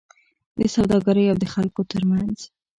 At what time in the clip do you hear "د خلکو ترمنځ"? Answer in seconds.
1.41-2.37